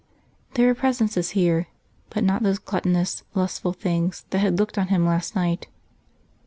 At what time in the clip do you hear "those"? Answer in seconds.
2.41-2.57